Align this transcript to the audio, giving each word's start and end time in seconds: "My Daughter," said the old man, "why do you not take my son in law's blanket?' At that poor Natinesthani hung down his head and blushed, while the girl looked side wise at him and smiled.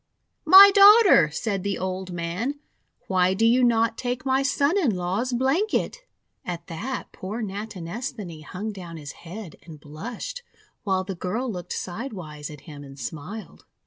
"My 0.47 0.71
Daughter," 0.73 1.29
said 1.29 1.61
the 1.61 1.77
old 1.77 2.11
man, 2.11 2.59
"why 3.05 3.35
do 3.35 3.45
you 3.45 3.63
not 3.63 3.99
take 3.99 4.25
my 4.25 4.41
son 4.41 4.75
in 4.75 4.95
law's 4.95 5.31
blanket?' 5.31 5.99
At 6.43 6.65
that 6.65 7.11
poor 7.11 7.43
Natinesthani 7.43 8.41
hung 8.41 8.71
down 8.71 8.97
his 8.97 9.11
head 9.11 9.57
and 9.61 9.79
blushed, 9.79 10.41
while 10.81 11.03
the 11.03 11.13
girl 11.13 11.51
looked 11.51 11.73
side 11.73 12.13
wise 12.13 12.49
at 12.49 12.61
him 12.61 12.83
and 12.83 12.97
smiled. 12.99 13.67